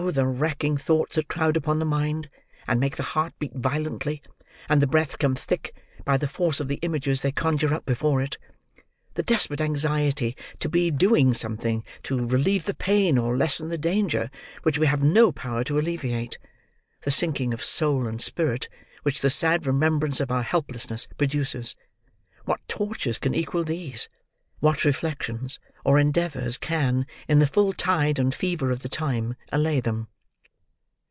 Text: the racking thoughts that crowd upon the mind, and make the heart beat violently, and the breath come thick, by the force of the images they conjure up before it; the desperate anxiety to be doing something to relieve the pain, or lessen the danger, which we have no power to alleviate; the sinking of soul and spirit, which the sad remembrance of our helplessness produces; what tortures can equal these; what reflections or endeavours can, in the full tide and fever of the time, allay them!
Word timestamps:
the 0.09 0.25
racking 0.25 0.77
thoughts 0.77 1.15
that 1.15 1.27
crowd 1.27 1.55
upon 1.55 1.77
the 1.77 1.85
mind, 1.85 2.27
and 2.67 2.79
make 2.79 2.95
the 2.97 3.03
heart 3.13 3.33
beat 3.37 3.53
violently, 3.53 4.19
and 4.67 4.81
the 4.81 4.87
breath 4.87 5.19
come 5.19 5.35
thick, 5.35 5.75
by 6.03 6.17
the 6.17 6.27
force 6.27 6.59
of 6.59 6.67
the 6.67 6.77
images 6.81 7.21
they 7.21 7.31
conjure 7.31 7.71
up 7.71 7.85
before 7.85 8.19
it; 8.19 8.35
the 9.13 9.21
desperate 9.21 9.61
anxiety 9.61 10.35
to 10.57 10.67
be 10.67 10.89
doing 10.89 11.35
something 11.35 11.83
to 12.01 12.25
relieve 12.25 12.65
the 12.65 12.73
pain, 12.73 13.15
or 13.19 13.37
lessen 13.37 13.69
the 13.69 13.77
danger, 13.77 14.31
which 14.63 14.79
we 14.79 14.87
have 14.87 15.03
no 15.03 15.31
power 15.31 15.63
to 15.63 15.77
alleviate; 15.77 16.39
the 17.03 17.11
sinking 17.11 17.53
of 17.53 17.63
soul 17.63 18.07
and 18.07 18.23
spirit, 18.23 18.67
which 19.03 19.21
the 19.21 19.29
sad 19.29 19.67
remembrance 19.67 20.19
of 20.19 20.31
our 20.31 20.43
helplessness 20.43 21.07
produces; 21.15 21.75
what 22.45 22.59
tortures 22.67 23.19
can 23.19 23.35
equal 23.35 23.63
these; 23.63 24.09
what 24.59 24.85
reflections 24.85 25.57
or 25.83 25.97
endeavours 25.97 26.59
can, 26.59 27.03
in 27.27 27.39
the 27.39 27.47
full 27.47 27.73
tide 27.73 28.19
and 28.19 28.35
fever 28.35 28.69
of 28.69 28.83
the 28.83 28.89
time, 28.89 29.35
allay 29.51 29.79
them! 29.79 30.07